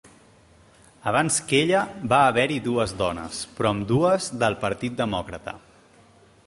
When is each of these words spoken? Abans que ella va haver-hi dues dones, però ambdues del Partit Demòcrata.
Abans 1.11 1.35
que 1.49 1.59
ella 1.65 1.81
va 2.13 2.21
haver-hi 2.29 2.57
dues 2.69 2.95
dones, 3.03 3.43
però 3.59 3.75
ambdues 3.77 4.33
del 4.45 4.61
Partit 4.67 4.99
Demòcrata. 5.05 5.57